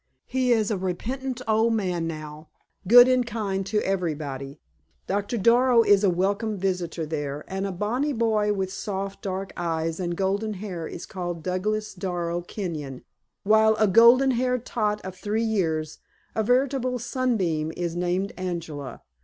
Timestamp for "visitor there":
6.57-7.45